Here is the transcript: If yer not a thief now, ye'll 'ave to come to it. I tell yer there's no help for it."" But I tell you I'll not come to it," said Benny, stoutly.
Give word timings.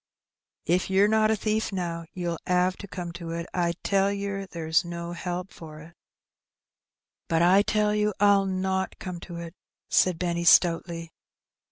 If 0.65 0.89
yer 0.89 1.07
not 1.07 1.29
a 1.29 1.35
thief 1.35 1.71
now, 1.71 2.05
ye'll 2.15 2.39
'ave 2.47 2.75
to 2.77 2.87
come 2.87 3.11
to 3.11 3.29
it. 3.29 3.45
I 3.53 3.73
tell 3.83 4.11
yer 4.11 4.47
there's 4.47 4.83
no 4.83 5.11
help 5.11 5.53
for 5.53 5.79
it."" 5.79 5.93
But 7.29 7.43
I 7.43 7.61
tell 7.61 7.93
you 7.93 8.11
I'll 8.19 8.47
not 8.47 8.97
come 8.97 9.19
to 9.19 9.35
it," 9.35 9.53
said 9.91 10.17
Benny, 10.17 10.43
stoutly. 10.43 11.13